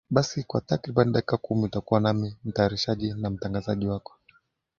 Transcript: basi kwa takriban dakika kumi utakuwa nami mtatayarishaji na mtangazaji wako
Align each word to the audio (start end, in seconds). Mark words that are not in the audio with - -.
basi 0.09 0.43
kwa 0.43 0.61
takriban 0.61 1.11
dakika 1.11 1.37
kumi 1.37 1.63
utakuwa 1.63 1.99
nami 1.99 2.35
mtatayarishaji 2.45 3.13
na 3.13 3.29
mtangazaji 3.29 3.87
wako 3.87 4.13